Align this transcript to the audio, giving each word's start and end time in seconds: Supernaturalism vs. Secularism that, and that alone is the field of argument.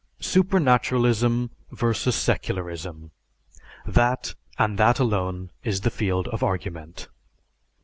Supernaturalism 0.19 1.51
vs. 1.71 2.15
Secularism 2.15 3.11
that, 3.85 4.33
and 4.57 4.79
that 4.79 4.97
alone 4.97 5.51
is 5.63 5.81
the 5.81 5.91
field 5.91 6.27
of 6.29 6.41
argument. 6.41 7.07